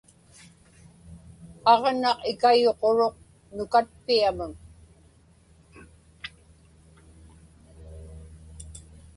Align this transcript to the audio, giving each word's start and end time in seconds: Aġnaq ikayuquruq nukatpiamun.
Aġnaq 1.73 2.19
ikayuquruq 2.31 3.15
nukatpiamun. 3.55 4.53